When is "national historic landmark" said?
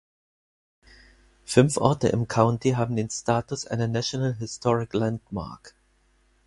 3.87-5.75